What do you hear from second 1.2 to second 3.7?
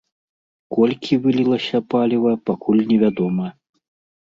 вылілася паліва, пакуль невядома.